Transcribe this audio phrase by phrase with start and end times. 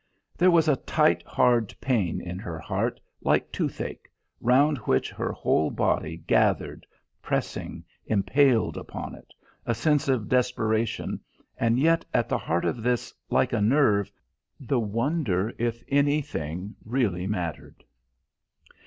[0.35, 5.69] There was a tight, hard pain in her heart, like toothache, round which her whole
[5.69, 6.87] body gathered,
[7.21, 9.31] pressing, impaled upon it;
[9.63, 11.19] a sense of desperation,
[11.55, 14.11] and yet at the heart of this, like a nerve,
[14.59, 17.83] the wonder if anything really mattered.